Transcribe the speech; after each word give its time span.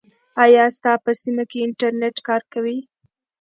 آیا 0.43 0.63
ستا 0.75 0.93
په 1.03 1.11
سیمه 1.21 1.43
کې 1.49 1.57
انټرنیټ 1.65 2.15
کار 2.27 2.41
کوي؟ 2.53 2.77